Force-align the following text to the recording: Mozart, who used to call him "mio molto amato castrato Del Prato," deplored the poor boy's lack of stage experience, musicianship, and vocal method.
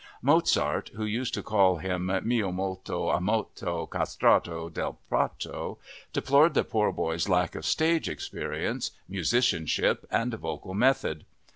Mozart, 0.23 0.89
who 0.95 1.05
used 1.05 1.35
to 1.35 1.43
call 1.43 1.77
him 1.77 2.09
"mio 2.23 2.51
molto 2.51 3.11
amato 3.11 3.85
castrato 3.85 4.67
Del 4.73 4.93
Prato," 5.07 5.77
deplored 6.11 6.55
the 6.55 6.63
poor 6.63 6.91
boy's 6.91 7.29
lack 7.29 7.53
of 7.53 7.67
stage 7.67 8.09
experience, 8.09 8.89
musicianship, 9.07 10.07
and 10.09 10.33
vocal 10.33 10.73
method. 10.73 11.23